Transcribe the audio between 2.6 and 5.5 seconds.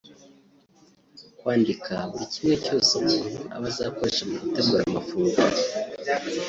cyose umuntu aba azakoresha mu gutegura amafunguro